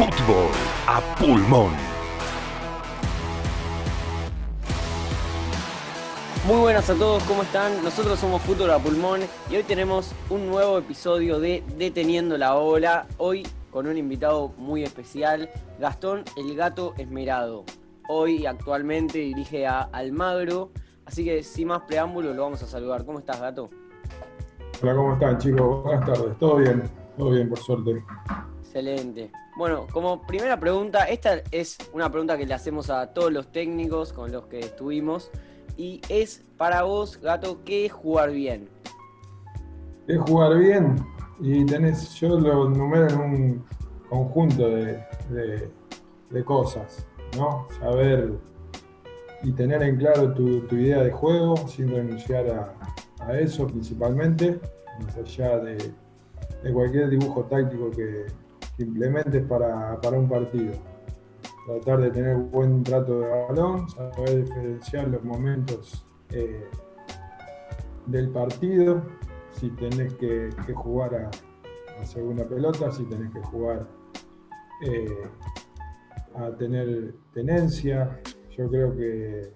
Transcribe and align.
Fútbol 0.00 0.50
a 0.86 0.98
pulmón. 1.16 1.72
Muy 6.46 6.58
buenas 6.58 6.88
a 6.88 6.94
todos, 6.94 7.22
¿cómo 7.24 7.42
están? 7.42 7.84
Nosotros 7.84 8.18
somos 8.18 8.40
Fútbol 8.40 8.70
a 8.70 8.78
Pulmón 8.78 9.20
y 9.50 9.56
hoy 9.56 9.62
tenemos 9.62 10.12
un 10.30 10.46
nuevo 10.48 10.78
episodio 10.78 11.38
de 11.38 11.62
Deteniendo 11.76 12.38
la 12.38 12.54
Ola. 12.56 13.08
Hoy 13.18 13.46
con 13.70 13.86
un 13.86 13.98
invitado 13.98 14.54
muy 14.56 14.84
especial, 14.84 15.50
Gastón 15.78 16.24
el 16.38 16.56
Gato 16.56 16.94
Esmerado. 16.96 17.66
Hoy 18.08 18.46
actualmente 18.46 19.18
dirige 19.18 19.66
a 19.66 19.82
Almagro, 19.82 20.70
así 21.04 21.26
que 21.26 21.42
sin 21.42 21.68
más 21.68 21.82
preámbulos 21.82 22.34
lo 22.34 22.40
vamos 22.40 22.62
a 22.62 22.66
saludar. 22.66 23.04
¿Cómo 23.04 23.18
estás, 23.18 23.38
Gato? 23.38 23.68
Hola, 24.80 24.94
¿cómo 24.94 25.12
están 25.12 25.36
chicos? 25.36 25.84
Buenas 25.84 26.06
tardes. 26.06 26.38
¿Todo 26.38 26.56
bien? 26.56 26.84
Todo 27.18 27.32
bien, 27.32 27.50
por 27.50 27.58
suerte. 27.58 28.02
Excelente. 28.70 29.32
Bueno, 29.56 29.88
como 29.92 30.24
primera 30.28 30.56
pregunta, 30.60 31.02
esta 31.06 31.42
es 31.50 31.76
una 31.92 32.08
pregunta 32.08 32.38
que 32.38 32.46
le 32.46 32.54
hacemos 32.54 32.88
a 32.88 33.08
todos 33.08 33.32
los 33.32 33.50
técnicos 33.50 34.12
con 34.12 34.30
los 34.30 34.46
que 34.46 34.60
estuvimos. 34.60 35.32
Y 35.76 36.00
es 36.08 36.44
para 36.56 36.84
vos, 36.84 37.20
Gato, 37.20 37.64
¿qué 37.64 37.86
es 37.86 37.92
jugar 37.92 38.30
bien? 38.30 38.68
¿Qué 40.06 40.12
es 40.12 40.20
jugar 40.20 40.56
bien? 40.56 41.04
Y 41.40 41.66
tenés, 41.66 42.14
yo 42.14 42.38
lo 42.38 42.68
numero 42.68 43.08
en 43.08 43.18
un 43.18 43.64
conjunto 44.08 44.68
de, 44.70 45.04
cosas, 46.44 47.04
¿no? 47.36 47.66
Saber 47.80 48.34
y 49.42 49.50
tener 49.50 49.82
en 49.82 49.96
claro 49.96 50.32
tu, 50.32 50.76
idea 50.76 51.02
de 51.02 51.10
juego 51.10 51.56
sin 51.66 51.90
renunciar 51.90 52.72
a, 53.18 53.36
eso 53.36 53.66
principalmente, 53.66 54.60
más 55.02 55.16
allá 55.16 55.58
de, 55.58 55.92
cualquier 56.72 57.08
dibujo 57.10 57.42
táctico 57.46 57.90
que, 57.90 58.26
implementes 58.80 59.42
para, 59.46 60.00
para 60.00 60.18
un 60.18 60.28
partido 60.28 60.72
tratar 61.66 62.00
de 62.00 62.10
tener 62.10 62.36
buen 62.36 62.82
trato 62.82 63.20
de 63.20 63.28
balón, 63.28 63.88
saber 63.88 64.44
diferenciar 64.44 65.08
los 65.08 65.22
momentos 65.22 66.06
eh, 66.30 66.68
del 68.06 68.30
partido, 68.30 69.02
si 69.52 69.70
tenés 69.70 70.14
que, 70.14 70.50
jugar 70.74 71.14
a, 71.14 72.06
segunda 72.06 72.44
pelota, 72.44 72.90
si 72.90 73.04
tenés 73.04 73.30
que 73.30 73.40
jugar 73.42 73.86
eh, 74.82 75.28
a 76.34 76.50
tener 76.56 77.14
tenencia. 77.34 78.20
Yo 78.56 78.68
creo 78.68 78.96
que, 78.96 79.52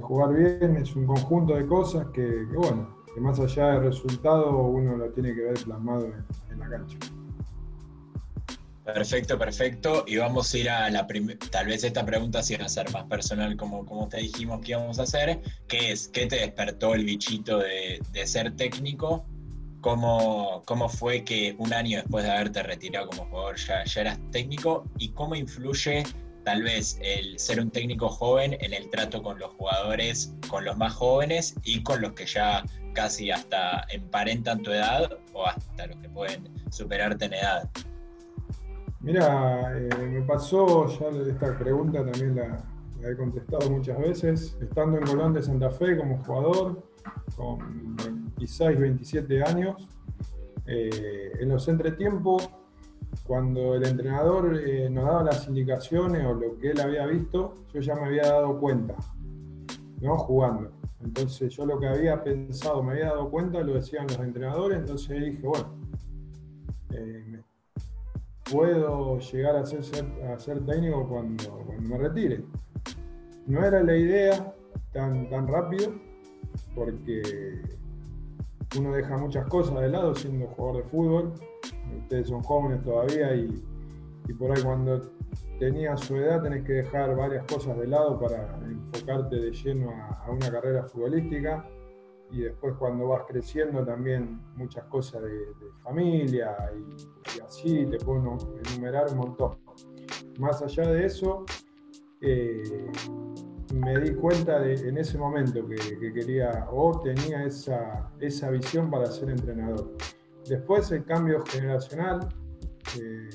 jugar 0.00 0.34
bien 0.34 0.76
es 0.76 0.94
un 0.94 1.06
conjunto 1.06 1.54
de 1.54 1.66
cosas 1.66 2.06
que, 2.08 2.44
bueno, 2.54 2.98
que 3.12 3.20
más 3.20 3.40
allá 3.40 3.72
del 3.72 3.84
resultado 3.84 4.50
uno 4.50 4.96
lo 4.96 5.10
tiene 5.10 5.34
que 5.34 5.42
ver 5.42 5.64
plasmado 5.64 6.06
en 6.50 6.58
la 6.58 6.68
cancha. 6.68 6.98
Perfecto, 8.94 9.38
perfecto. 9.38 10.04
Y 10.06 10.16
vamos 10.16 10.52
a 10.54 10.58
ir 10.58 10.70
a 10.70 10.88
la 10.88 11.06
primera, 11.06 11.38
tal 11.50 11.66
vez 11.66 11.84
esta 11.84 12.06
pregunta 12.06 12.42
sí 12.42 12.56
va 12.56 12.64
a 12.64 12.68
ser 12.70 12.90
más 12.90 13.04
personal 13.04 13.54
como, 13.54 13.84
como 13.84 14.08
te 14.08 14.16
dijimos 14.16 14.62
que 14.62 14.70
íbamos 14.70 14.98
a 14.98 15.02
hacer, 15.02 15.40
que 15.66 15.92
es, 15.92 16.08
¿qué 16.08 16.26
te 16.26 16.36
despertó 16.36 16.94
el 16.94 17.04
bichito 17.04 17.58
de, 17.58 18.00
ser 18.24 18.56
técnico? 18.56 19.26
¿Cómo, 19.82 20.62
¿Cómo, 20.64 20.88
fue 20.88 21.22
que 21.22 21.54
un 21.58 21.74
año 21.74 21.98
después 21.98 22.24
de 22.24 22.30
haberte 22.30 22.62
retirado 22.62 23.08
como 23.08 23.26
jugador 23.26 23.56
ya, 23.56 23.84
ya 23.84 24.00
eras 24.00 24.18
técnico? 24.32 24.84
¿Y 24.98 25.10
cómo 25.10 25.34
influye 25.34 26.04
tal 26.44 26.62
vez 26.62 26.98
el 27.02 27.38
ser 27.38 27.60
un 27.60 27.70
técnico 27.70 28.08
joven 28.08 28.56
en 28.58 28.72
el 28.72 28.88
trato 28.88 29.22
con 29.22 29.38
los 29.38 29.52
jugadores, 29.52 30.34
con 30.48 30.64
los 30.64 30.78
más 30.78 30.94
jóvenes 30.94 31.54
y 31.62 31.82
con 31.82 32.00
los 32.00 32.14
que 32.14 32.24
ya 32.24 32.64
casi 32.94 33.30
hasta 33.30 33.86
emparentan 33.90 34.62
tu 34.62 34.72
edad 34.72 35.18
o 35.34 35.46
hasta 35.46 35.88
los 35.88 35.96
que 35.98 36.08
pueden 36.08 36.48
superarte 36.70 37.26
en 37.26 37.34
edad? 37.34 37.68
Mira, 39.00 39.78
eh, 39.78 39.88
me 40.10 40.22
pasó 40.22 40.88
ya 40.88 41.08
esta 41.08 41.56
pregunta 41.56 42.04
también 42.04 42.34
la, 42.34 42.64
he 43.08 43.16
contestado 43.16 43.70
muchas 43.70 43.96
veces, 43.98 44.56
estando 44.60 44.98
en 44.98 45.06
Colón 45.06 45.32
de 45.32 45.42
Santa 45.42 45.70
Fe 45.70 45.96
como 45.96 46.18
jugador, 46.18 46.82
con 47.36 47.96
26, 47.96 48.78
27 48.78 49.42
años, 49.44 49.88
eh, 50.66 51.32
en 51.38 51.48
los 51.48 51.68
entretiempos, 51.68 52.50
cuando 53.24 53.76
el 53.76 53.86
entrenador 53.86 54.58
eh, 54.58 54.90
nos 54.90 55.04
daba 55.04 55.22
las 55.22 55.46
indicaciones 55.46 56.26
o 56.26 56.34
lo 56.34 56.58
que 56.58 56.70
él 56.70 56.80
había 56.80 57.06
visto, 57.06 57.54
yo 57.72 57.80
ya 57.80 57.94
me 57.94 58.06
había 58.06 58.24
dado 58.24 58.58
cuenta, 58.58 58.96
¿no? 60.00 60.18
Jugando. 60.18 60.72
Entonces 61.04 61.54
yo 61.54 61.64
lo 61.64 61.78
que 61.78 61.86
había 61.86 62.22
pensado, 62.24 62.82
me 62.82 62.92
había 62.92 63.06
dado 63.06 63.30
cuenta, 63.30 63.60
lo 63.60 63.74
decían 63.74 64.08
los 64.08 64.18
entrenadores, 64.18 64.78
entonces 64.78 65.24
dije, 65.24 65.46
bueno, 65.46 65.68
puedo 68.50 69.18
llegar 69.18 69.56
a 69.56 69.66
ser, 69.66 69.80
a 70.32 70.38
ser 70.38 70.64
técnico 70.64 71.06
cuando, 71.08 71.64
me 71.80 71.98
retire. 71.98 72.44
No 73.46 73.64
era 73.64 73.82
la 73.82 73.96
idea 73.96 74.54
tan, 74.92 75.28
tan 75.30 75.48
rápido, 75.48 75.94
porque 76.74 77.62
uno 78.78 78.92
deja 78.92 79.16
muchas 79.16 79.46
cosas 79.48 79.80
de 79.80 79.88
lado 79.88 80.14
siendo 80.14 80.46
jugador 80.48 80.82
de 80.82 80.90
fútbol. 80.90 81.32
Ustedes 82.02 82.28
son 82.28 82.42
jóvenes 82.42 82.82
todavía 82.82 83.34
y, 83.34 83.62
por 84.38 84.54
ahí 84.54 84.62
cuando 84.62 85.00
tenías 85.58 86.00
su 86.00 86.16
edad 86.16 86.42
tenés 86.42 86.62
que 86.64 86.74
dejar 86.74 87.16
varias 87.16 87.44
cosas 87.46 87.78
de 87.78 87.86
lado 87.86 88.20
para 88.20 88.58
enfocarte 88.66 89.36
de 89.36 89.50
lleno 89.50 89.90
a 89.90 90.30
una 90.30 90.50
carrera 90.50 90.84
futbolística 90.84 91.66
y 92.30 92.42
después 92.42 92.74
cuando 92.78 93.08
vas 93.08 93.22
creciendo 93.26 93.84
también 93.84 94.40
muchas 94.56 94.84
cosas 94.84 95.22
de, 95.22 95.30
familia 95.82 96.56
y, 96.74 97.40
así, 97.40 97.86
te 97.86 97.98
puedo 97.98 98.36
enumerar 98.66 99.10
un 99.12 99.18
montón. 99.18 99.58
Más 100.38 100.60
allá 100.62 100.88
de 100.88 101.06
eso, 101.06 101.44
eh, 102.20 102.90
me 103.74 103.98
di 104.00 104.14
cuenta 104.14 104.60
de, 104.60 104.74
en 104.74 104.98
ese 104.98 105.18
momento 105.18 105.66
que, 105.66 105.76
quería 106.12 106.68
o 106.70 107.00
tenía 107.00 107.44
esa, 107.44 108.10
esa, 108.20 108.50
visión 108.50 108.90
para 108.90 109.06
ser 109.06 109.30
entrenador. 109.30 109.94
Después 110.48 110.90
el 110.90 111.04
cambio 111.04 111.44
generacional 111.46 112.28
eh, 113.00 113.28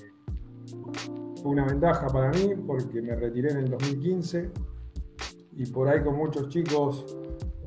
fue 1.42 1.52
una 1.52 1.66
ventaja 1.66 2.08
para 2.08 2.32
mí 2.32 2.56
porque 2.68 3.02
me 3.02 3.16
retiré 3.16 3.52
en 3.52 3.58
el 3.58 3.70
2015 3.70 4.52
y 5.56 5.66
por 5.68 5.88
ahí 5.88 6.04
con 6.04 6.16
muchos 6.16 6.50
chicos 6.50 7.06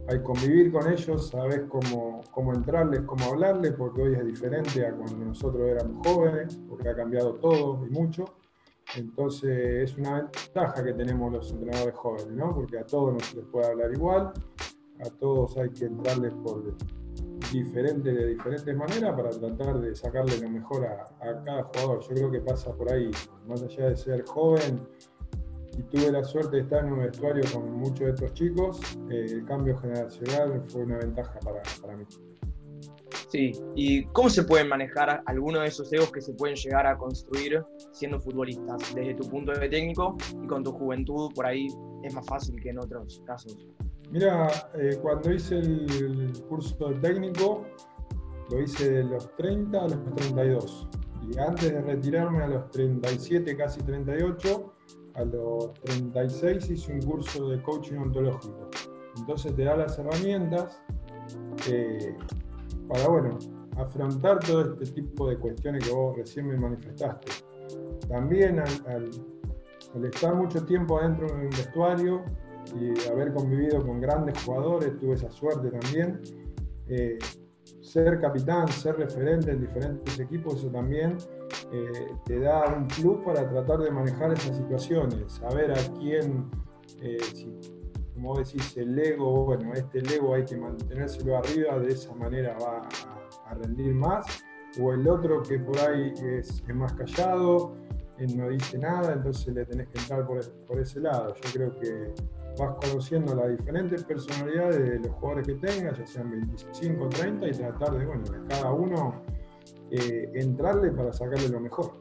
hay 0.09 0.23
convivir 0.23 0.73
con 0.73 0.91
ellos, 0.91 1.29
sabes 1.29 1.63
cómo, 1.69 2.23
cómo 2.31 2.55
entrarles, 2.55 3.01
cómo 3.03 3.25
hablarles, 3.25 3.73
porque 3.73 4.03
hoy 4.03 4.15
es 4.15 4.25
diferente 4.25 4.87
a 4.87 4.93
cuando 4.93 5.25
nosotros 5.25 5.69
éramos 5.69 6.07
jóvenes, 6.07 6.59
porque 6.69 6.89
ha 6.89 6.95
cambiado 6.95 7.35
todo 7.35 7.85
y 7.87 7.91
mucho. 7.91 8.25
Entonces 8.95 9.91
es 9.91 9.99
una 9.99 10.23
ventaja 10.23 10.85
que 10.85 10.93
tenemos 10.93 11.33
los 11.33 11.51
entrenadores 11.51 11.95
jóvenes, 11.95 12.33
¿no? 12.33 12.55
Porque 12.55 12.79
a 12.79 12.87
todos 12.87 13.15
no 13.15 13.21
se 13.21 13.37
les 13.37 13.47
puede 13.47 13.67
hablar 13.67 13.93
igual, 13.93 14.33
a 15.01 15.11
todos 15.19 15.57
hay 15.57 15.71
que 15.71 15.87
entrarles 15.87 16.33
por 16.35 16.63
diferente, 17.53 18.13
de 18.13 18.27
diferentes 18.29 18.77
maneras 18.77 19.15
para 19.17 19.31
tratar 19.31 19.81
de 19.81 19.95
sacarle 19.95 20.39
lo 20.39 20.49
mejor 20.51 20.87
a, 20.87 21.03
a 21.21 21.45
cada 21.45 21.63
jugador. 21.65 22.01
Yo 22.03 22.15
creo 22.15 22.31
que 22.31 22.41
pasa 22.41 22.73
por 22.73 22.93
ahí, 22.93 23.11
más 23.49 23.63
allá 23.63 23.89
de 23.89 23.97
ser 23.97 24.25
joven, 24.25 24.87
y 25.79 25.83
tuve 25.85 26.13
la 26.13 26.25
suerte 26.25 26.57
de 26.57 26.63
estar 26.63 26.85
en 26.85 26.93
un 26.93 27.01
vestuario 27.01 27.45
con 27.53 27.73
muchos 27.73 28.01
de 28.01 28.11
estos 28.11 28.33
chicos, 28.35 28.81
eh, 29.11 29.27
el 29.31 29.45
cambio 29.45 29.77
generacional 29.79 30.63
fue 30.69 30.83
una 30.83 30.99
ventaja 30.99 31.39
para, 31.41 31.63
para, 31.81 31.97
mí. 31.97 32.05
Sí, 33.29 33.53
¿y 33.75 34.05
cómo 34.07 34.31
se 34.31 34.45
pueden 34.45 34.69
manejar 34.69 35.23
algunos 35.27 35.63
de 35.63 35.69
esos 35.69 35.93
egos 35.93 36.11
que 36.13 36.21
se 36.21 36.33
pueden 36.35 36.57
llegar 36.57 36.87
a 36.87 36.97
construir 36.97 37.63
siendo 37.93 38.21
futbolistas? 38.21 38.95
Desde 38.95 39.15
tu 39.15 39.29
punto 39.29 39.53
de 39.53 39.69
técnico 39.69 40.17
y 40.43 40.47
con 40.47 40.63
tu 40.63 40.73
juventud, 40.73 41.31
por 41.35 41.47
ahí 41.47 41.67
es 42.03 42.15
más 42.15 42.27
fácil 42.27 42.61
que 42.61 42.71
en 42.71 42.79
otros 42.79 43.23
casos. 43.27 43.57
Mira, 44.11 44.49
eh, 44.75 44.97
cuando 45.03 45.33
hice 45.33 45.59
el, 45.59 46.33
curso 46.49 46.91
de 46.91 46.95
técnico, 47.01 47.65
lo 48.51 48.61
hice 48.61 48.91
de 48.91 49.05
los 49.05 49.35
30 49.37 49.79
a 49.79 49.89
los 49.89 50.05
32. 50.15 50.89
Y 51.29 51.39
antes 51.39 51.73
de 51.73 51.81
retirarme 51.81 52.45
a 52.45 52.49
los 52.49 52.71
37, 52.71 53.57
casi 53.57 53.81
38, 53.83 54.73
a 55.15 55.25
los 55.25 55.73
36 55.75 56.71
hice 56.71 56.93
un 56.93 57.03
curso 57.03 57.49
de 57.49 57.61
coaching 57.63 57.97
ontológico. 57.97 58.71
Entonces 59.17 59.55
te 59.57 59.65
da 59.65 59.77
las 59.77 59.99
herramientas 59.99 60.81
eh, 61.69 62.15
para, 62.89 63.09
bueno, 63.09 63.39
afrontar 63.77 64.39
todo 64.41 64.77
este 64.81 65.03
tipo 65.03 65.29
de 65.29 65.37
cuestiones 65.39 65.85
que 65.85 65.93
vos 65.93 66.17
recién 66.17 66.47
me 66.49 66.57
manifestaste. 66.57 67.33
También 68.09 68.61
al, 68.61 69.11
estar 70.05 70.35
mucho 70.35 70.65
tiempo 70.65 70.99
adentro 70.99 71.27
de 71.27 71.35
un 71.35 71.51
vestuario 71.51 72.23
y 72.79 73.09
haber 73.09 73.33
convivido 73.33 73.85
con 73.85 74.01
grandes 74.01 74.43
jugadores, 74.45 74.97
tuve 74.99 75.15
esa 75.15 75.31
suerte 75.31 75.71
también. 75.71 76.21
Eh, 76.89 77.19
ser 77.81 78.21
capitán, 78.21 78.69
ser 78.69 78.97
referente 78.97 79.51
en 79.51 79.61
diferentes 79.61 80.19
equipos, 80.19 80.57
eso 80.57 80.69
también 80.69 81.17
eh, 81.73 82.13
te 82.25 82.41
da 82.41 82.67
un 82.67 82.87
plus 82.87 83.19
para 83.25 83.49
tratar 83.49 83.81
de 83.81 83.91
manejar 83.91 84.33
esas 84.33 84.57
situaciones, 84.57 85.33
saber 85.33 85.73
a 85.73 85.99
quién, 85.99 86.49
eh, 87.01 87.19
como 88.15 88.39
decís, 88.39 88.77
el 88.77 88.99
ego, 88.99 89.47
bueno, 89.47 89.73
este 89.75 89.99
ego 90.15 90.35
hay 90.35 90.45
que 90.45 90.57
mantenérselo 90.57 91.37
arriba, 91.39 91.79
de 91.79 91.93
esa 91.93 92.15
manera 92.15 92.57
va 92.59 92.83
a, 93.51 93.55
rendir 93.55 93.95
más, 93.95 94.27
o 94.81 94.93
el 94.93 95.07
otro 95.09 95.43
que 95.43 95.59
por 95.59 95.79
ahí 95.79 96.13
es, 96.23 96.63
más 96.75 96.93
callado, 96.95 97.75
no 98.35 98.49
dice 98.49 98.79
nada, 98.79 99.13
entonces 99.13 99.55
le 99.55 99.65
tenés 99.65 99.89
que 99.89 99.99
entrar 100.01 100.27
por, 100.27 100.41
por 100.67 100.81
ese 100.81 101.01
lado. 101.01 101.35
Yo 101.35 101.53
creo 101.53 101.81
que 101.81 102.15
vas 102.59 102.77
conociendo 102.81 103.35
las 103.35 103.57
diferentes 103.57 104.05
personalidades 104.05 104.79
de 104.79 104.99
los 105.01 105.17
jugadores 105.17 105.47
que 105.47 105.55
tengas, 105.55 105.99
ya 105.99 106.07
sean 106.07 106.31
25, 106.31 107.09
30, 107.09 107.49
y 107.49 107.53
tratar 107.53 107.99
de, 107.99 108.07
bueno, 108.07 108.25
de 108.25 108.47
cada 108.49 108.73
uno 108.73 109.23
eh, 109.91 110.31
entrarle 110.35 110.91
para 110.91 111.13
sacarle 111.13 111.49
lo 111.49 111.61
mejor. 111.61 111.93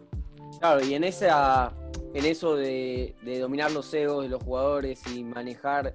Claro, 0.60 0.86
y 0.86 0.94
en 0.94 1.04
esa 1.04 1.74
en 2.16 2.25
eso 2.25 2.56
de, 2.56 3.13
dominar 3.42 3.72
los 3.72 3.94
egos 3.94 4.24
de 4.24 4.30
los 4.30 4.42
jugadores 4.42 5.06
y 5.13 5.22
manejar 5.22 5.94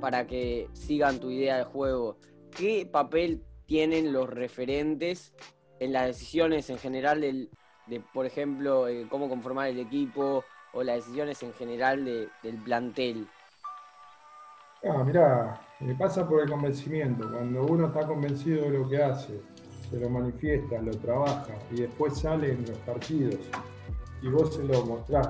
para 0.00 0.28
que 0.28 0.68
sigan 0.72 1.18
tu 1.18 1.28
idea 1.28 1.58
de 1.58 1.64
juego, 1.64 2.18
¿qué 2.56 2.88
papel 2.90 3.42
tienen 3.66 4.12
los 4.12 4.30
referentes 4.30 5.34
en 5.80 5.92
las 5.92 6.06
decisiones 6.06 6.70
en 6.70 6.78
general 6.78 7.20
del, 7.20 7.50
de, 7.88 7.98
por 8.00 8.26
ejemplo, 8.26 8.86
eh, 8.86 9.08
cómo 9.10 9.28
conformar 9.28 9.70
el 9.70 9.80
equipo 9.80 10.44
o 10.72 10.84
las 10.84 10.96
decisiones 10.98 11.42
en 11.42 11.52
general 11.54 12.04
de- 12.04 12.28
del 12.44 12.62
plantel? 12.62 13.26
Ah, 14.86 15.02
mirá, 15.04 15.60
me 15.80 15.94
pasa 15.94 16.28
por 16.28 16.42
el 16.42 16.50
convencimiento. 16.50 17.30
Cuando 17.30 17.64
uno 17.64 17.86
está 17.86 18.06
convencido 18.06 18.62
de 18.64 18.70
lo 18.78 18.88
que 18.88 19.02
hace, 19.02 19.40
se 19.90 19.98
lo 19.98 20.10
manifiesta, 20.10 20.80
lo 20.82 20.90
trabaja 20.92 21.54
y 21.70 21.82
después 21.82 22.18
sale 22.18 22.52
en 22.52 22.60
los 22.66 22.78
partidos 22.78 23.36
y 24.22 24.28
vos 24.28 24.54
se 24.54 24.64
lo 24.64 24.84
mostrás, 24.84 25.28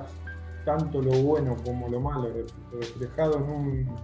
tanto 0.65 1.03
lo 1.03 1.11
bueno 1.23 1.57
como 1.65 1.89
lo 1.89 2.01
malo, 2.01 2.29
ref- 2.35 2.53
reflejado 2.73 3.37
en 3.37 3.43
un, 3.43 3.97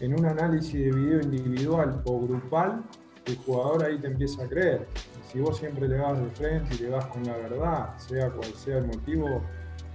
en 0.00 0.18
un 0.18 0.26
análisis 0.26 0.72
de 0.74 0.90
video 0.92 1.20
individual 1.20 2.00
o 2.06 2.20
grupal, 2.20 2.82
el 3.26 3.36
jugador 3.38 3.84
ahí 3.84 3.98
te 3.98 4.06
empieza 4.08 4.44
a 4.44 4.48
creer. 4.48 4.86
Si 5.30 5.40
vos 5.40 5.58
siempre 5.58 5.86
le 5.88 5.98
vas 5.98 6.18
de 6.20 6.28
frente 6.30 6.74
y 6.74 6.78
le 6.78 6.90
vas 6.90 7.04
con 7.06 7.24
la 7.24 7.36
verdad, 7.36 7.96
sea 7.98 8.30
cual 8.30 8.52
sea 8.54 8.78
el 8.78 8.86
motivo, 8.86 9.42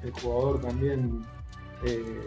el 0.03 0.11
jugador 0.11 0.61
también 0.61 1.23
eh, 1.85 2.21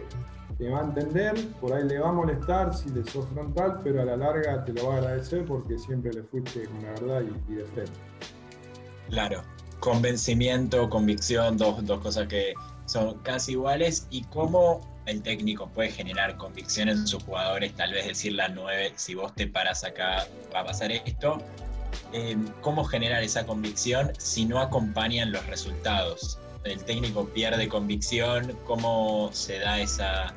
te 0.57 0.69
va 0.69 0.81
a 0.81 0.83
entender, 0.83 1.35
por 1.59 1.73
ahí 1.73 1.83
le 1.83 1.99
va 1.99 2.09
a 2.09 2.13
molestar 2.13 2.73
si 2.75 2.89
le 2.89 3.03
sos 3.05 3.27
frontal, 3.33 3.79
pero 3.83 4.01
a 4.01 4.05
la 4.05 4.17
larga 4.17 4.63
te 4.63 4.73
lo 4.73 4.87
va 4.87 4.95
a 4.95 4.97
agradecer 4.97 5.45
porque 5.45 5.77
siempre 5.77 6.11
le 6.13 6.23
fuiste 6.23 6.65
con 6.65 6.83
la 6.83 6.91
verdad 6.91 7.21
y, 7.21 7.51
y 7.51 7.55
de 7.55 7.65
frente. 7.65 7.91
Claro, 9.09 9.43
convencimiento, 9.79 10.89
convicción, 10.89 11.57
dos, 11.57 11.85
dos 11.85 11.99
cosas 11.99 12.27
que 12.27 12.53
son 12.85 13.17
casi 13.19 13.53
iguales. 13.53 14.07
Y 14.09 14.23
cómo 14.25 14.81
el 15.05 15.21
técnico 15.21 15.67
puede 15.69 15.91
generar 15.91 16.37
convicción 16.37 16.87
en 16.87 17.05
sus 17.05 17.23
jugadores, 17.23 17.75
tal 17.75 17.91
vez 17.91 18.07
decirle 18.07 18.43
a 18.43 18.49
nueve, 18.49 18.93
si 18.95 19.15
vos 19.15 19.33
te 19.35 19.47
paras 19.47 19.83
acá, 19.83 20.27
va 20.53 20.61
a 20.61 20.65
pasar 20.65 20.91
esto. 20.91 21.39
Eh, 22.13 22.37
¿Cómo 22.61 22.85
generar 22.85 23.23
esa 23.23 23.45
convicción 23.45 24.13
si 24.17 24.45
no 24.45 24.59
acompañan 24.59 25.31
los 25.31 25.45
resultados? 25.47 26.39
El 26.63 26.83
técnico 26.83 27.25
pierde 27.25 27.67
convicción, 27.67 28.55
¿cómo 28.65 29.29
se 29.33 29.59
da 29.59 29.79
esa, 29.79 30.33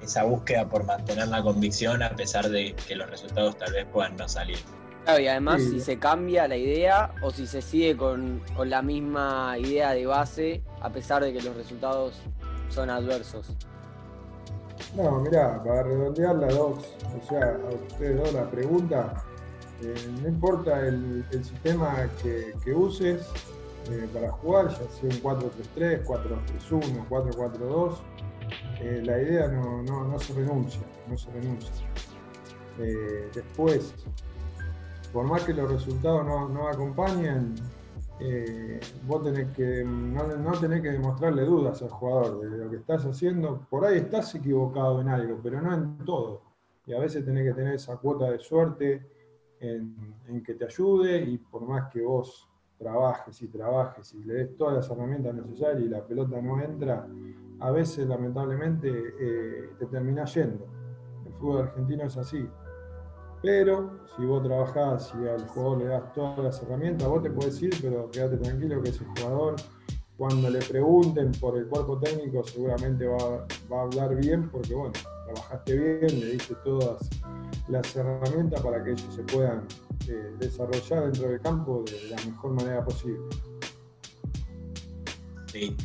esa 0.00 0.22
búsqueda 0.24 0.68
por 0.68 0.84
mantener 0.84 1.28
la 1.28 1.42
convicción 1.42 2.02
a 2.02 2.10
pesar 2.14 2.48
de 2.48 2.74
que 2.86 2.94
los 2.94 3.10
resultados 3.10 3.56
tal 3.58 3.72
vez 3.72 3.84
puedan 3.92 4.16
no 4.16 4.28
salir? 4.28 4.58
Claro, 5.04 5.20
y 5.20 5.26
además 5.26 5.60
Sí. 5.62 5.70
si 5.70 5.80
se 5.80 5.98
cambia 5.98 6.46
la 6.46 6.56
idea 6.56 7.12
o 7.22 7.30
si 7.32 7.46
se 7.46 7.62
sigue 7.62 7.96
con, 7.96 8.40
con 8.54 8.70
la 8.70 8.80
misma 8.82 9.56
idea 9.58 9.90
de 9.92 10.06
base 10.06 10.62
a 10.80 10.90
pesar 10.90 11.24
de 11.24 11.32
que 11.32 11.42
los 11.42 11.56
resultados 11.56 12.14
son 12.68 12.90
adversos. 12.90 13.46
No, 14.94 15.20
mirá, 15.20 15.62
para 15.64 15.82
redondear 15.82 16.36
las 16.36 16.54
dos, 16.54 16.78
o 17.22 17.28
sea, 17.28 17.56
a 17.68 17.74
ustedes 17.74 18.16
dos 18.18 18.32
la 18.32 18.48
pregunta, 18.50 19.24
eh, 19.82 19.94
no 20.22 20.28
importa 20.28 20.80
el, 20.86 21.24
el 21.32 21.44
sistema 21.44 22.08
que, 22.22 22.52
que 22.64 22.72
uses 22.72 23.26
eh, 23.88 24.08
para 24.12 24.30
jugar, 24.32 24.68
ya 24.68 24.88
sea 24.90 25.08
un 25.10 25.22
4-3-3, 25.22 26.04
4-2-3-1, 26.04 27.08
4-4-2, 27.08 27.94
eh, 28.80 29.02
la 29.04 29.20
idea 29.20 29.48
no, 29.48 29.82
no- 29.82 30.04
no 30.08 30.18
se 30.18 30.34
renuncia, 30.34 30.82
no 31.08 31.16
se 31.16 31.30
renuncia. 31.32 31.72
Eh, 32.78 33.30
después, 33.34 33.94
por 35.12 35.24
más 35.26 35.44
que 35.44 35.52
los 35.54 35.70
resultados 35.70 36.24
no, 36.24 36.48
no 36.48 36.68
acompañen, 36.68 37.54
eh, 38.20 38.78
vos 39.06 39.22
tenés 39.24 39.48
que, 39.56 39.82
no 39.84 40.52
tenés 40.60 40.82
que 40.82 40.90
demostrarle 40.90 41.42
dudas 41.44 41.80
al 41.82 41.88
jugador 41.88 42.40
de 42.50 42.64
lo 42.64 42.70
que 42.70 42.76
estás 42.76 43.04
haciendo. 43.06 43.66
Por 43.70 43.84
ahí 43.86 43.98
estás 43.98 44.34
equivocado 44.34 45.00
en 45.00 45.08
algo, 45.08 45.38
pero 45.42 45.60
no 45.62 45.72
en 45.74 45.96
todo. 46.04 46.42
Y 46.86 46.92
a 46.92 46.98
veces 46.98 47.24
tenés 47.24 47.44
que 47.48 47.54
tener 47.54 47.74
esa 47.74 47.96
cuota 47.96 48.30
de 48.30 48.38
suerte 48.38 49.06
en, 49.58 49.96
en 50.28 50.42
que 50.42 50.54
te 50.54 50.64
ayude 50.66 51.18
y 51.22 51.38
por 51.38 51.62
más 51.66 51.90
que 51.90 52.02
vos 52.02 52.49
trabajes 52.80 53.42
y 53.42 53.48
trabajes 53.48 54.14
y 54.14 54.24
le 54.24 54.34
des 54.34 54.56
todas 54.56 54.74
las 54.74 54.90
herramientas 54.90 55.34
necesarias 55.34 55.84
y 55.84 55.88
la 55.88 56.04
pelota 56.04 56.40
no 56.40 56.60
entra, 56.60 57.06
a 57.60 57.70
veces 57.70 58.08
lamentablemente 58.08 58.88
eh, 59.20 59.70
te 59.78 59.86
terminás 59.86 60.34
yendo. 60.34 60.66
El 61.26 61.32
fútbol 61.34 61.62
argentino 61.62 62.04
es 62.04 62.16
así. 62.16 62.48
Pero 63.42 64.00
si 64.16 64.24
vos 64.24 64.42
trabajás 64.42 65.12
y 65.22 65.28
al 65.28 65.46
jugador 65.48 65.78
le 65.78 65.84
das 65.86 66.12
todas 66.14 66.38
las 66.38 66.62
herramientas, 66.62 67.06
vos 67.06 67.22
te 67.22 67.30
puedes 67.30 67.62
ir, 67.62 67.74
pero 67.82 68.10
quédate 68.10 68.38
tranquilo 68.38 68.82
que 68.82 68.88
ese 68.88 69.04
jugador, 69.04 69.56
cuando 70.16 70.48
le 70.48 70.60
pregunten 70.60 71.32
por 71.32 71.56
el 71.58 71.66
cuerpo 71.66 71.98
técnico, 71.98 72.42
seguramente 72.44 73.06
va, 73.06 73.46
va 73.70 73.80
a 73.80 73.82
hablar 73.82 74.16
bien, 74.16 74.48
porque 74.50 74.74
bueno, 74.74 74.92
trabajaste 75.26 75.76
bien, 75.76 76.20
le 76.20 76.26
diste 76.32 76.54
todas 76.64 77.08
las 77.68 77.94
herramientas 77.94 78.60
para 78.62 78.82
que 78.82 78.92
ellos 78.92 79.14
se 79.14 79.22
puedan 79.22 79.66
eh, 80.08 80.32
desarrollar 80.38 81.04
dentro 81.04 81.28
del 81.28 81.40
campo 81.40 81.84
de 81.90 82.10
la 82.10 82.16
mejor 82.24 82.52
manera 82.52 82.84
posible. 82.84 83.18
Sí. 85.52 85.76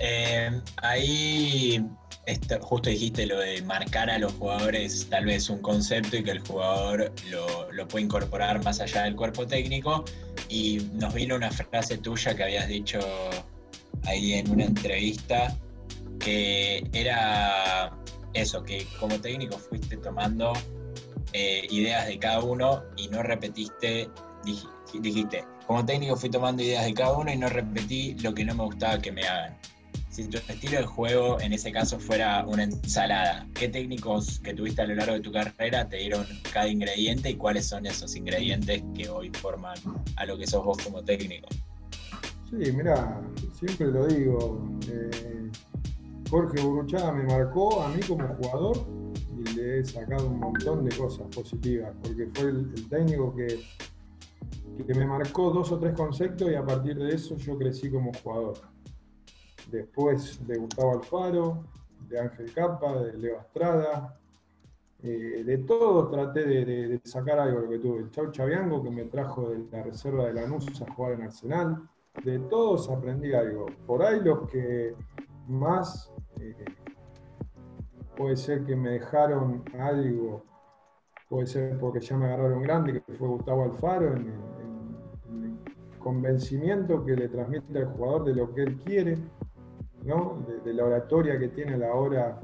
Eh, 0.00 0.50
ahí 0.82 1.84
esto- 2.26 2.60
justo 2.60 2.90
dijiste 2.90 3.26
lo 3.26 3.38
de 3.38 3.62
marcar 3.62 4.10
a 4.10 4.18
los 4.18 4.32
jugadores 4.32 5.06
tal 5.08 5.26
vez 5.26 5.48
un 5.48 5.58
concepto 5.60 6.16
y 6.16 6.24
que 6.24 6.32
el 6.32 6.40
jugador 6.40 7.12
lo, 7.30 7.70
lo 7.72 7.86
puede 7.88 8.04
incorporar 8.06 8.62
más 8.64 8.80
allá 8.80 9.04
del 9.04 9.14
cuerpo 9.16 9.46
técnico. 9.46 10.04
Y 10.48 10.88
nos 10.94 11.14
vino 11.14 11.36
una 11.36 11.50
frase 11.50 11.98
tuya 11.98 12.34
que 12.34 12.42
habías 12.42 12.68
dicho 12.68 12.98
ahí 14.04 14.34
en 14.34 14.50
una 14.50 14.64
entrevista 14.64 15.56
que 16.18 16.86
era 16.92 17.96
eso, 18.34 18.62
que 18.62 18.86
como 18.98 19.20
técnico 19.20 19.58
fuiste 19.58 19.96
tomando 19.96 20.52
eh, 21.34 21.66
ideas 21.70 22.06
de 22.06 22.18
cada 22.18 22.40
uno 22.42 22.82
y 22.96 23.08
no 23.08 23.22
repetiste, 23.22 24.08
dij- 24.44 24.68
dijiste, 25.00 25.44
como 25.66 25.84
técnico 25.84 26.16
fui 26.16 26.30
tomando 26.30 26.62
ideas 26.62 26.84
de 26.86 26.94
cada 26.94 27.12
uno 27.18 27.30
y 27.32 27.36
no 27.36 27.48
repetí 27.48 28.14
lo 28.22 28.32
que 28.34 28.44
no 28.44 28.54
me 28.54 28.64
gustaba 28.64 28.98
que 29.00 29.12
me 29.12 29.26
hagan. 29.26 29.56
Si 30.10 30.28
tu 30.28 30.38
estilo 30.38 30.78
de 30.78 30.86
juego 30.86 31.40
en 31.40 31.52
ese 31.52 31.72
caso 31.72 31.98
fuera 31.98 32.44
una 32.46 32.62
ensalada, 32.62 33.48
¿qué 33.52 33.68
técnicos 33.68 34.38
que 34.38 34.54
tuviste 34.54 34.82
a 34.82 34.86
lo 34.86 34.94
largo 34.94 35.14
de 35.14 35.20
tu 35.20 35.32
carrera 35.32 35.88
te 35.88 35.96
dieron 35.96 36.24
cada 36.52 36.68
ingrediente 36.68 37.30
y 37.30 37.34
cuáles 37.34 37.66
son 37.66 37.84
esos 37.84 38.14
ingredientes 38.14 38.84
que 38.96 39.08
hoy 39.08 39.30
forman 39.42 39.76
a 40.14 40.24
lo 40.24 40.38
que 40.38 40.46
sos 40.46 40.64
vos 40.64 40.78
como 40.84 41.02
técnico? 41.02 41.48
Sí, 42.48 42.70
mira, 42.72 43.20
siempre 43.58 43.88
lo 43.88 44.06
digo. 44.06 44.64
eh, 44.88 45.50
Jorge 46.30 46.60
Buruchaga 46.62 47.10
me 47.10 47.24
marcó 47.24 47.82
a 47.82 47.88
mí 47.88 48.00
como 48.06 48.28
jugador 48.36 48.86
le 49.56 49.80
he 49.80 49.84
sacado 49.84 50.26
un 50.26 50.38
montón 50.38 50.84
de 50.84 50.96
cosas 50.96 51.26
positivas, 51.34 51.94
porque 52.02 52.28
fue 52.34 52.50
el, 52.50 52.72
el 52.74 52.88
técnico 52.88 53.34
que, 53.34 53.60
que 54.86 54.94
me 54.94 55.06
marcó 55.06 55.50
dos 55.50 55.70
o 55.72 55.78
tres 55.78 55.94
conceptos 55.94 56.50
y 56.50 56.54
a 56.54 56.64
partir 56.64 56.96
de 56.96 57.14
eso 57.14 57.36
yo 57.36 57.56
crecí 57.56 57.90
como 57.90 58.12
jugador. 58.22 58.58
Después 59.70 60.46
de 60.46 60.58
Gustavo 60.58 60.92
Alfaro, 60.92 61.64
de 62.08 62.20
Ángel 62.20 62.52
Capa, 62.52 63.02
de 63.02 63.18
Leo 63.18 63.40
Estrada, 63.40 64.18
eh, 65.02 65.44
de 65.44 65.58
todos 65.58 66.10
traté 66.10 66.44
de, 66.46 67.00
sacar 67.04 67.38
algo 67.38 67.60
lo 67.60 67.68
que 67.68 67.78
tuve. 67.78 67.98
El 68.00 68.10
Chau 68.10 68.30
Chabiango 68.30 68.82
que 68.82 68.90
me 68.90 69.04
trajo 69.04 69.50
de 69.50 69.64
la 69.70 69.82
reserva 69.82 70.26
de 70.26 70.32
Lanús 70.32 70.80
a 70.80 70.90
jugar 70.92 71.12
en 71.12 71.22
Arsenal. 71.22 71.88
De 72.24 72.38
todos 72.38 72.88
aprendí 72.88 73.34
algo. 73.34 73.66
Por 73.86 74.02
ahí 74.02 74.20
los 74.20 74.48
que 74.48 74.94
más 75.46 76.10
eh, 76.40 76.64
puede 78.16 78.36
ser 78.36 78.64
que 78.64 78.76
me 78.76 78.90
dejaron 78.90 79.62
algo, 79.78 80.42
puede 81.28 81.46
ser 81.46 81.78
porque 81.78 82.00
ya 82.00 82.16
me 82.16 82.26
agarraron 82.26 82.62
grande, 82.62 83.02
que 83.02 83.12
fue 83.14 83.28
Gustavo 83.28 83.64
Alfaro, 83.64 84.12
en 84.14 84.26
el, 84.28 84.32
en- 84.32 85.44
en 85.44 85.44
el 85.44 85.98
convencimiento 85.98 87.04
que 87.04 87.16
le 87.16 87.28
transmite 87.28 87.78
al 87.78 87.86
jugador 87.86 88.24
de 88.24 88.34
lo 88.34 88.54
que 88.54 88.62
él 88.62 88.76
quiere, 88.84 89.18
¿no? 90.04 90.44
de, 90.64 90.72
la 90.74 90.84
oratoria 90.84 91.38
que 91.38 91.48
tiene 91.48 91.74
a 91.74 91.78
la 91.78 91.94
hora 91.94 92.40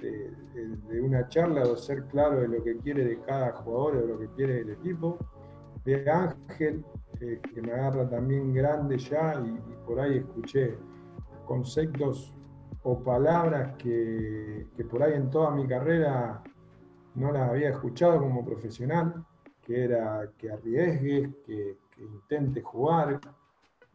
de, 0.00 1.00
una 1.00 1.28
charla, 1.28 1.62
de 1.64 1.76
ser 1.76 2.04
claro 2.06 2.40
de 2.40 2.48
lo 2.48 2.62
que 2.62 2.76
quiere 2.78 3.04
de 3.04 3.20
cada 3.20 3.52
jugador, 3.52 4.00
de 4.00 4.06
lo 4.08 4.18
que 4.18 4.28
quiere 4.36 4.54
del 4.56 4.70
equipo. 4.70 5.18
De 5.84 6.08
Ángel, 6.10 6.84
eh, 7.20 7.40
que 7.54 7.62
me 7.62 7.72
agarra 7.72 8.08
también 8.08 8.52
grande 8.54 8.98
ya 8.98 9.34
y 9.44 9.58
por 9.86 9.98
ahí 10.00 10.18
escuché 10.18 10.76
conceptos 11.44 12.32
o 12.84 13.02
palabras 13.02 13.76
que, 13.76 14.66
que 14.76 14.84
por 14.84 15.02
ahí 15.02 15.14
en 15.14 15.30
toda 15.30 15.50
mi 15.52 15.66
carrera 15.66 16.42
no 17.14 17.32
las 17.32 17.50
había 17.50 17.70
escuchado 17.70 18.20
como 18.20 18.44
profesional, 18.44 19.24
que 19.60 19.84
era 19.84 20.30
que 20.36 20.50
arriesgues, 20.50 21.28
que, 21.44 21.78
que 21.94 22.02
intentes 22.02 22.64
jugar, 22.64 23.20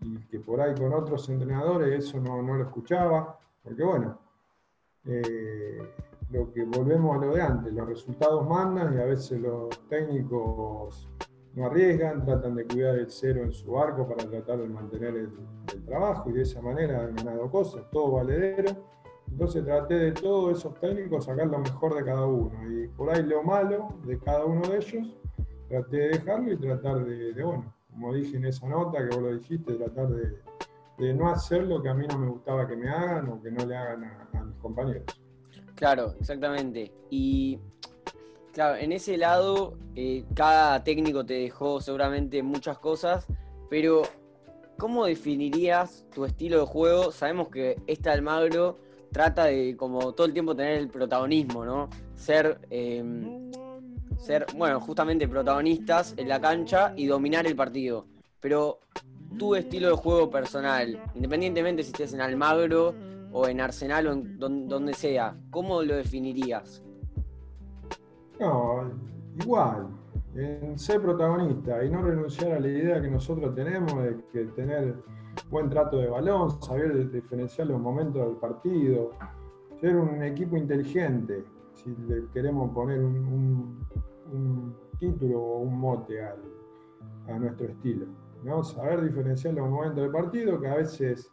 y 0.01 0.17
que 0.27 0.39
por 0.39 0.61
ahí 0.61 0.75
con 0.75 0.93
otros 0.93 1.27
entrenadores 1.29 2.05
eso 2.05 2.19
no, 2.19 2.41
no 2.41 2.55
lo 2.55 2.63
escuchaba, 2.63 3.37
porque 3.63 3.83
bueno, 3.83 4.19
eh, 5.05 5.79
lo 6.29 6.51
que 6.51 6.63
volvemos 6.63 7.17
a 7.17 7.25
lo 7.25 7.33
de 7.33 7.41
antes, 7.41 7.73
los 7.73 7.87
resultados 7.87 8.47
mandan 8.47 8.93
y 8.93 9.01
a 9.01 9.05
veces 9.05 9.39
los 9.39 9.69
técnicos 9.87 11.07
no 11.57 11.65
arriesgan, 11.65 12.23
tratan 12.23 12.53
de 12.53 12.67
cuidar 12.67 12.99
el 12.99 13.09
cero 13.09 13.41
en 13.43 13.51
su 13.51 13.79
arco 13.79 14.07
para 14.07 14.29
tratar 14.29 14.59
de 14.59 14.67
mantener 14.67 15.15
el, 15.15 15.31
trabajo 15.85 16.29
y 16.29 16.33
de 16.33 16.43
esa 16.43 16.61
manera 16.61 17.03
han 17.03 17.15
ganado 17.15 17.49
cosas, 17.49 17.83
todo 17.91 18.11
valedero. 18.11 18.71
Entonces 19.27 19.65
traté 19.65 19.95
de 19.95 20.11
todos 20.11 20.59
esos 20.59 20.79
técnicos 20.79 21.25
sacar 21.25 21.47
lo 21.47 21.57
mejor 21.57 21.95
de 21.95 22.05
cada 22.05 22.27
uno 22.27 22.51
y 22.71 22.87
por 22.89 23.09
ahí 23.09 23.23
lo 23.23 23.41
malo 23.41 23.89
de 24.05 24.19
cada 24.19 24.45
uno 24.45 24.61
de 24.67 24.77
ellos 24.77 25.17
traté 25.67 25.97
de 25.97 26.07
dejarlo 26.09 26.53
y 26.53 26.57
tratar 26.57 27.03
de, 27.03 27.33
de 27.33 27.43
bueno, 27.43 27.73
como 27.89 28.13
dije 28.13 28.37
en 28.37 28.45
esa 28.45 28.67
nota 28.67 28.99
que 28.99 29.15
vos 29.15 29.23
lo 29.23 29.35
dijiste, 29.35 29.73
tratar 29.73 30.09
de, 30.09 30.37
de 30.99 31.13
no 31.15 31.29
hacer 31.29 31.63
lo 31.63 31.81
que 31.81 31.89
a 31.89 31.95
mí 31.95 32.05
no 32.07 32.19
me 32.19 32.29
gustaba 32.29 32.67
que 32.67 32.75
me 32.75 32.87
hagan 32.87 33.29
o 33.29 33.41
que 33.41 33.49
no 33.49 33.65
le 33.65 33.75
hagan 33.75 34.03
a, 34.03 34.29
a 34.33 34.43
mis 34.43 34.57
compañeros. 34.57 35.05
Claro, 35.73 36.13
exactamente. 36.19 36.93
Y 37.09 37.59
claro, 38.57 38.75
en 38.77 38.91
ese 38.91 39.17
lado, 39.17 39.77
eh, 39.95 40.23
cada 40.33 40.83
técnico 40.83 41.23
te 41.23 41.35
dejó 41.35 41.79
seguramente 41.79 42.41
muchas 42.41 42.79
cosas, 42.79 43.27
pero 43.69 44.01
¿cómo 44.79 45.05
definirías 45.05 46.05
tu 46.11 46.25
estilo 46.25 46.61
de 46.61 46.65
juego? 46.65 47.11
Sabemos 47.11 47.49
que 47.49 47.79
este 47.85 48.09
Almagro 48.09 48.79
trata 49.11 49.45
de, 49.45 49.77
como 49.77 50.11
todo 50.13 50.25
el 50.25 50.33
tiempo, 50.33 50.55
tener 50.55 50.79
el 50.79 50.87
protagonismo, 50.87 51.65
¿no? 51.65 51.87
Ser, 52.15 52.59
eh, 52.71 53.03
ser, 54.17 54.47
bueno, 54.55 54.79
justamente 54.79 55.27
protagonistas 55.27 56.15
en 56.17 56.27
la 56.27 56.41
cancha 56.41 56.93
y 56.95 57.05
dominar 57.05 57.45
el 57.45 57.55
partido. 57.55 58.07
Pero 58.39 58.79
tu 59.37 59.53
estilo 59.53 59.89
de 59.89 59.95
juego 59.97 60.31
personal, 60.31 60.99
independientemente 61.13 61.83
si 61.83 61.91
estés 61.91 62.11
en 62.15 62.21
Almagro 62.21 62.95
o 63.31 63.47
en 63.47 63.61
Arsenal 63.61 64.07
o 64.07 64.13
en 64.13 64.39
don- 64.39 64.67
donde 64.67 64.95
sea, 64.95 65.37
¿cómo 65.51 65.83
lo 65.83 65.95
definirías? 65.95 66.81
No, 68.39 68.91
igual, 69.39 69.87
en 70.35 70.77
ser 70.77 71.01
protagonista 71.01 71.83
y 71.83 71.89
no 71.89 72.01
renunciar 72.01 72.53
a 72.53 72.59
la 72.59 72.67
idea 72.67 73.01
que 73.01 73.09
nosotros 73.09 73.55
tenemos 73.55 73.93
de 74.03 74.17
que 74.31 74.45
tener 74.55 74.95
buen 75.49 75.69
trato 75.69 75.97
de 75.97 76.07
balón, 76.07 76.61
saber 76.61 77.09
diferenciar 77.11 77.67
los 77.67 77.79
momentos 77.79 78.25
del 78.25 78.37
partido, 78.37 79.11
ser 79.79 79.95
un 79.95 80.21
equipo 80.23 80.57
inteligente, 80.57 81.43
si 81.73 81.95
le 82.07 82.27
queremos 82.33 82.71
poner 82.73 82.99
un, 82.99 83.85
título 84.99 85.39
o 85.39 85.59
un 85.59 85.79
mote 85.79 86.21
a 86.21 87.37
nuestro 87.37 87.67
estilo. 87.67 88.07
¿no? 88.43 88.63
Saber 88.63 89.03
diferenciar 89.03 89.53
los 89.53 89.69
momentos 89.69 90.01
del 90.01 90.11
partido, 90.11 90.59
que 90.59 90.67
a 90.67 90.75
veces 90.75 91.31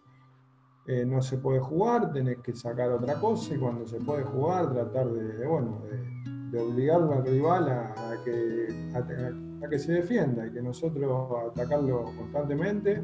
eh, 0.87 1.05
no 1.07 1.23
se 1.23 1.39
puede 1.39 1.61
jugar, 1.61 2.13
tenés 2.13 2.39
que 2.39 2.53
sacar 2.53 2.91
otra 2.91 3.15
cosa 3.15 3.55
y 3.55 3.59
cuando 3.59 3.87
se 3.87 3.99
puede 4.01 4.23
jugar 4.23 4.73
tratar 4.73 5.09
de, 5.11 5.39
de, 5.39 5.47
bueno, 5.47 5.81
de, 5.91 6.24
de 6.55 6.61
obligar 6.61 7.03
al 7.03 7.25
rival 7.27 7.69
a, 7.69 8.15
que, 8.25 8.69
a- 8.95 9.69
que 9.69 9.79
se 9.79 9.93
defienda 9.93 10.47
y 10.47 10.53
que 10.53 10.63
nosotros 10.63 11.31
atacarlo 11.53 12.05
constantemente 12.17 13.03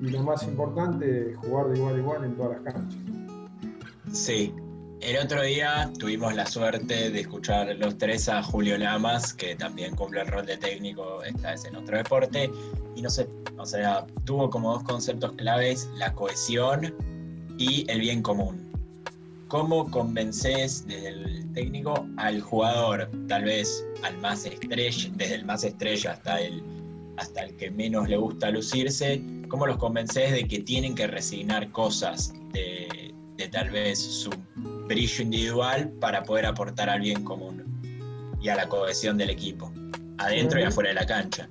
y 0.00 0.08
lo 0.08 0.22
más 0.22 0.42
importante 0.44 1.34
jugar 1.34 1.68
de 1.68 1.78
igual 1.78 1.94
a 1.94 1.98
igual 1.98 2.24
en 2.24 2.36
todas 2.36 2.62
las 2.62 2.74
canchas. 2.74 3.00
Sí. 4.12 4.54
El 5.00 5.22
otro 5.22 5.42
día 5.42 5.90
tuvimos 5.98 6.34
la 6.34 6.46
suerte 6.46 7.10
de 7.10 7.20
escuchar 7.20 7.76
los 7.76 7.98
tres 7.98 8.26
a 8.30 8.42
Julio 8.42 8.78
Lamas, 8.78 9.34
que 9.34 9.54
también 9.54 9.94
cumple 9.96 10.22
el 10.22 10.28
rol 10.28 10.46
de 10.46 10.56
técnico 10.56 11.22
esta 11.24 11.50
vez 11.50 11.66
en 11.66 11.76
otro 11.76 11.98
deporte, 11.98 12.50
y 12.96 13.02
no 13.02 13.10
sé, 13.10 13.28
o 13.58 13.66
sea, 13.66 14.06
tuvo 14.24 14.48
como 14.48 14.72
dos 14.72 14.82
conceptos 14.84 15.32
claves, 15.32 15.90
la 15.98 16.14
cohesión 16.14 16.94
y 17.58 17.84
el 17.90 18.00
bien 18.00 18.22
común. 18.22 18.63
¿Cómo 19.54 19.88
convences 19.88 20.84
desde 20.84 21.10
el 21.10 21.52
técnico 21.52 22.08
al 22.16 22.40
jugador, 22.40 23.08
tal 23.28 23.44
vez 23.44 23.86
al 24.02 24.18
más 24.18 24.44
estrella, 24.44 25.08
desde 25.14 25.36
el 25.36 25.44
más 25.44 25.62
estrella 25.62 26.10
hasta 26.10 26.40
el, 26.40 26.60
hasta 27.18 27.44
el 27.44 27.56
que 27.56 27.70
menos 27.70 28.08
le 28.08 28.16
gusta 28.16 28.50
lucirse, 28.50 29.22
cómo 29.48 29.68
los 29.68 29.76
convences 29.76 30.32
de 30.32 30.48
que 30.48 30.58
tienen 30.58 30.96
que 30.96 31.06
resignar 31.06 31.70
cosas 31.70 32.34
de, 32.52 33.14
de 33.36 33.48
tal 33.50 33.70
vez 33.70 34.00
su 34.00 34.30
brillo 34.88 35.22
individual 35.22 35.88
para 36.00 36.24
poder 36.24 36.46
aportar 36.46 36.90
al 36.90 37.02
bien 37.02 37.22
común 37.22 37.62
y 38.42 38.48
a 38.48 38.56
la 38.56 38.68
cohesión 38.68 39.16
del 39.16 39.30
equipo, 39.30 39.70
adentro 40.18 40.58
y 40.58 40.64
afuera 40.64 40.88
de 40.88 40.94
la 40.96 41.06
cancha? 41.06 41.48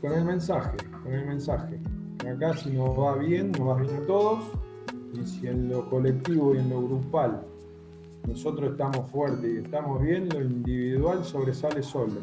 Con 0.00 0.14
el 0.14 0.24
mensaje, 0.24 0.78
con 1.02 1.12
el 1.12 1.26
mensaje. 1.26 1.78
Acá 2.26 2.56
si 2.56 2.70
nos 2.70 2.98
va 2.98 3.16
bien, 3.16 3.52
nos 3.52 3.68
va 3.68 3.74
bien 3.74 3.94
a 3.94 4.06
todos, 4.06 4.42
y 5.12 5.26
si 5.26 5.46
en 5.46 5.68
lo 5.68 5.88
colectivo 5.88 6.54
y 6.54 6.58
en 6.58 6.70
lo 6.70 6.82
grupal 6.82 7.42
nosotros 8.26 8.72
estamos 8.72 9.10
fuertes 9.10 9.44
y 9.44 9.58
estamos 9.58 10.00
bien, 10.00 10.28
lo 10.28 10.40
individual 10.40 11.24
sobresale 11.24 11.82
solo. 11.82 12.20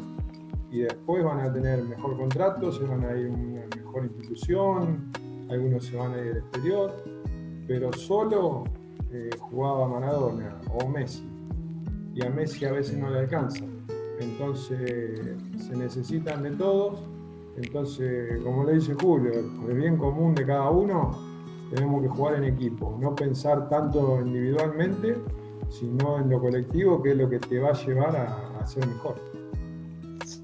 Y 0.70 0.80
después 0.80 1.22
van 1.22 1.40
a 1.40 1.52
tener 1.52 1.82
mejor 1.84 2.16
contrato, 2.16 2.72
se 2.72 2.84
van 2.84 3.04
a 3.04 3.16
ir 3.16 3.26
a 3.26 3.30
una 3.30 3.62
mejor 3.76 4.04
institución, 4.04 5.12
algunos 5.50 5.84
se 5.84 5.96
van 5.96 6.12
a 6.12 6.18
ir 6.18 6.30
al 6.30 6.36
exterior, 6.38 7.04
pero 7.66 7.92
solo 7.92 8.64
eh, 9.10 9.30
jugaba 9.38 9.88
Maradona 9.88 10.58
o 10.72 10.88
Messi, 10.88 11.28
y 12.14 12.24
a 12.24 12.30
Messi 12.30 12.64
a 12.64 12.72
veces 12.72 12.96
no 12.96 13.10
le 13.10 13.20
alcanza. 13.20 13.64
Entonces 14.20 15.36
se 15.58 15.76
necesitan 15.76 16.42
de 16.42 16.50
todos 16.52 17.00
entonces, 17.56 18.40
como 18.42 18.64
le 18.64 18.74
dice 18.74 18.94
Julio, 18.94 19.32
el 19.68 19.74
bien 19.74 19.96
común 19.96 20.34
de 20.34 20.46
cada 20.46 20.70
uno, 20.70 21.10
tenemos 21.70 22.02
que 22.02 22.08
jugar 22.08 22.34
en 22.36 22.44
equipo, 22.44 22.96
no 23.00 23.14
pensar 23.14 23.68
tanto 23.68 24.20
individualmente, 24.20 25.16
sino 25.68 26.18
en 26.18 26.28
lo 26.30 26.40
colectivo, 26.40 27.02
que 27.02 27.12
es 27.12 27.16
lo 27.16 27.28
que 27.30 27.38
te 27.38 27.58
va 27.58 27.70
a 27.70 27.84
llevar 27.84 28.16
a, 28.16 28.58
a 28.58 28.66
ser 28.66 28.86
mejor. 28.86 29.20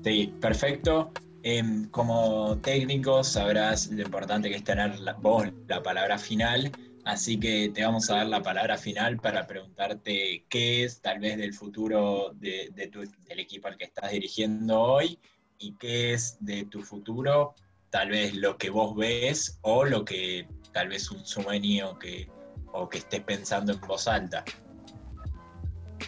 Sí, 0.04 0.32
perfecto. 0.40 1.10
Em, 1.42 1.88
como 1.90 2.56
técnico 2.58 3.22
sabrás 3.22 3.88
lo 3.90 4.02
importante 4.02 4.48
que 4.48 4.56
es 4.56 4.64
tener 4.64 4.98
la- 5.00 5.12
vos 5.14 5.46
la 5.68 5.80
palabra 5.82 6.18
final, 6.18 6.72
así 7.04 7.38
que 7.38 7.70
te 7.72 7.84
vamos 7.84 8.10
a 8.10 8.16
dar 8.16 8.26
la 8.26 8.42
palabra 8.42 8.76
final 8.76 9.16
para 9.18 9.46
preguntarte 9.46 10.44
qué 10.48 10.84
es 10.84 11.00
tal 11.00 11.20
vez 11.20 11.36
del 11.38 11.54
futuro 11.54 12.32
de, 12.34 12.70
de 12.74 12.88
tu- 12.88 13.00
del 13.28 13.38
equipo 13.40 13.68
al 13.68 13.76
que 13.76 13.84
estás 13.84 14.10
dirigiendo 14.10 14.80
hoy 14.80 15.18
y 15.58 15.72
qué 15.76 16.14
es 16.14 16.36
de 16.40 16.64
tu 16.64 16.82
futuro, 16.82 17.54
tal 17.90 18.10
vez 18.10 18.34
lo 18.34 18.56
que 18.56 18.70
vos 18.70 18.94
ves 18.96 19.58
o 19.62 19.84
lo 19.84 20.04
que 20.04 20.48
tal 20.72 20.88
vez 20.88 21.10
un 21.10 21.24
sueño 21.24 21.98
que, 21.98 22.28
o 22.72 22.88
que 22.88 22.98
estés 22.98 23.22
pensando 23.22 23.72
en 23.72 23.80
voz 23.80 24.06
alta. 24.06 24.44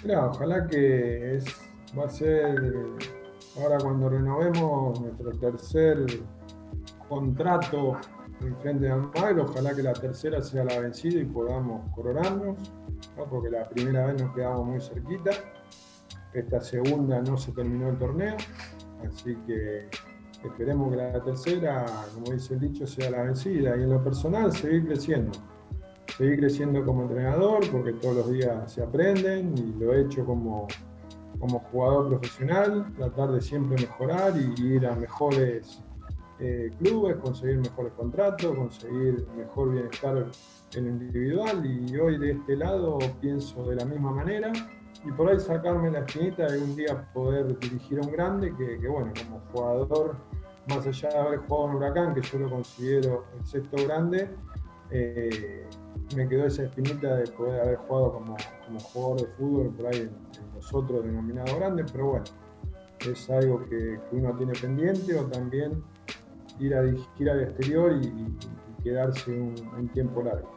Claro, 0.02 0.30
ojalá 0.30 0.66
que 0.66 1.36
es, 1.36 1.44
va 1.98 2.04
a 2.04 2.10
ser, 2.10 2.54
ahora 3.56 3.78
cuando 3.78 4.08
renovemos 4.08 5.00
nuestro 5.00 5.30
tercer 5.32 6.06
contrato 7.08 7.98
en 8.40 8.56
frente 8.58 8.84
de 8.84 8.92
Almagro, 8.92 9.44
ojalá 9.44 9.74
que 9.74 9.82
la 9.82 9.92
tercera 9.92 10.42
sea 10.42 10.64
la 10.64 10.78
vencida 10.78 11.20
y 11.20 11.24
podamos 11.24 11.90
coronarnos, 11.94 12.58
¿no? 13.16 13.24
porque 13.24 13.50
la 13.50 13.68
primera 13.68 14.06
vez 14.06 14.22
nos 14.22 14.34
quedamos 14.34 14.66
muy 14.66 14.80
cerquita, 14.80 15.30
esta 16.34 16.60
segunda 16.60 17.20
no 17.22 17.36
se 17.36 17.52
terminó 17.52 17.88
el 17.88 17.98
torneo, 17.98 18.36
así 19.04 19.34
que 19.46 19.88
esperemos 20.44 20.90
que 20.90 20.96
la 20.96 21.22
tercera, 21.22 21.86
como 22.14 22.32
dice 22.32 22.54
el 22.54 22.60
dicho, 22.60 22.86
sea 22.86 23.10
la 23.10 23.22
vencida. 23.22 23.76
Y 23.76 23.82
en 23.82 23.90
lo 23.90 24.02
personal 24.02 24.52
seguir 24.52 24.86
creciendo. 24.86 25.32
Seguir 26.16 26.38
creciendo 26.38 26.84
como 26.84 27.02
entrenador 27.02 27.60
porque 27.70 27.92
todos 27.94 28.16
los 28.16 28.30
días 28.30 28.72
se 28.72 28.82
aprenden 28.82 29.56
y 29.56 29.78
lo 29.78 29.92
he 29.92 30.02
hecho 30.02 30.24
como, 30.24 30.66
como 31.38 31.60
jugador 31.70 32.08
profesional, 32.08 32.86
tratar 32.96 33.32
de 33.32 33.40
siempre 33.40 33.76
mejorar 33.76 34.34
y 34.36 34.62
ir 34.62 34.86
a 34.86 34.94
mejores 34.94 35.82
eh, 36.40 36.70
clubes, 36.78 37.16
conseguir 37.16 37.58
mejores 37.58 37.92
contratos, 37.94 38.56
conseguir 38.56 39.26
mejor 39.36 39.72
bienestar 39.72 40.26
en 40.74 40.86
individual. 40.86 41.64
Y 41.66 41.96
hoy 41.96 42.16
de 42.18 42.32
este 42.32 42.56
lado 42.56 42.98
pienso 43.20 43.64
de 43.64 43.76
la 43.76 43.84
misma 43.84 44.12
manera 44.12 44.52
y 45.04 45.12
por 45.12 45.28
ahí 45.28 45.38
sacarme 45.38 45.90
la 45.90 46.00
espinita 46.00 46.46
de 46.46 46.58
un 46.58 46.74
día 46.74 47.10
poder 47.12 47.58
dirigir 47.58 47.98
a 47.98 48.02
un 48.02 48.12
grande 48.12 48.54
que, 48.56 48.88
bueno, 48.88 49.12
como 49.24 49.40
jugador, 49.52 50.16
más 50.68 50.86
allá 50.86 51.08
de 51.08 51.18
haber 51.18 51.38
jugado 51.40 51.70
en 51.70 51.76
Huracán, 51.76 52.14
que 52.14 52.22
yo 52.22 52.38
lo 52.38 52.50
considero 52.50 53.24
el 53.38 53.46
sexto 53.46 53.76
grande, 53.86 54.28
eh, 54.90 55.66
me 56.16 56.28
quedó 56.28 56.46
esa 56.46 56.64
espinita 56.64 57.16
de 57.16 57.26
poder 57.28 57.60
haber 57.60 57.76
jugado 57.76 58.12
como, 58.14 58.36
como 58.66 58.80
jugador 58.80 59.20
de 59.20 59.26
fútbol 59.34 59.74
por 59.74 59.86
ahí 59.86 60.00
en, 60.00 60.08
en 60.08 60.54
los 60.54 60.74
otros 60.74 61.04
denominados 61.04 61.54
grandes, 61.54 61.90
pero 61.92 62.06
bueno, 62.06 62.24
es 63.06 63.30
algo 63.30 63.64
que, 63.68 63.98
uno 64.12 64.36
tiene 64.36 64.52
pendiente 64.54 65.14
o 65.14 65.24
también 65.26 65.82
ir 66.58 66.74
a 66.74 66.82
dirigir 66.82 67.30
al 67.30 67.42
exterior 67.42 67.92
y, 68.02 68.36
quedarse 68.82 69.32
un, 69.32 69.54
un 69.76 69.88
tiempo 69.88 70.22
largo. 70.22 70.54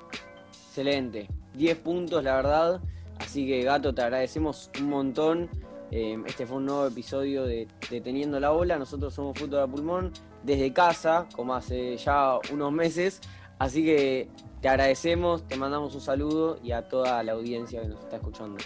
Excelente. 0.48 1.28
10 1.56 1.78
puntos, 1.80 2.24
la 2.24 2.36
verdad. 2.36 2.82
Así 3.22 3.48
que, 3.48 3.64
Gato, 3.64 3.94
te 3.94 4.02
agradecemos 4.02 4.70
un 4.80 4.90
montón. 4.90 5.50
Eh, 5.92 6.18
este 6.26 6.46
fue 6.46 6.58
un 6.58 6.66
nuevo 6.66 6.88
episodio 6.88 7.44
de, 7.44 7.68
de 7.90 8.02
Teniendo 8.02 8.40
la 8.40 8.52
Ola. 8.52 8.78
Nosotros 8.78 9.14
somos 9.14 9.38
Fútbol 9.38 9.60
a 9.60 9.68
Pulmón. 9.68 10.12
desde 10.44 10.74
casa, 10.74 11.28
como 11.36 11.54
hace 11.54 11.98
ya 11.98 12.40
unos 12.52 12.72
meses. 12.72 13.22
Así 13.60 13.86
que 13.86 14.28
te 14.62 14.70
agradecemos, 14.70 15.48
te 15.48 15.56
mandamos 15.56 15.94
un 15.94 16.02
saludo 16.02 16.60
y 16.64 16.72
a 16.72 16.88
toda 16.88 17.22
la 17.24 17.34
audiencia 17.34 17.82
que 17.82 17.90
nos 17.90 18.00
está 18.00 18.16
escuchando. 18.16 18.58